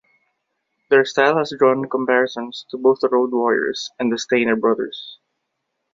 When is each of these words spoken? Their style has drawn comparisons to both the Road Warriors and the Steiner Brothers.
Their 0.89 1.05
style 1.05 1.37
has 1.37 1.53
drawn 1.55 1.87
comparisons 1.87 2.65
to 2.71 2.77
both 2.79 3.01
the 3.01 3.07
Road 3.09 3.31
Warriors 3.33 3.91
and 3.99 4.11
the 4.11 4.17
Steiner 4.17 4.55
Brothers. 4.55 5.19